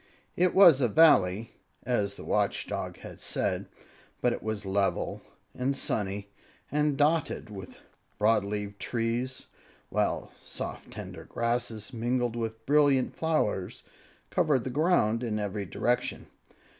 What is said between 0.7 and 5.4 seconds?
a Valley, as the Watch Dog had said; but it was level